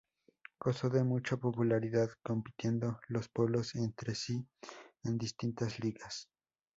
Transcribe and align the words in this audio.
Gozó 0.59 0.89
de 0.89 1.03
mucha 1.03 1.37
popularidad 1.37 2.09
compitiendo 2.23 2.99
los 3.07 3.29
pueblos 3.29 3.75
entre 3.75 4.15
sí 4.15 4.43
en 5.03 5.19
distintas 5.19 5.79
ligas. 5.79 6.27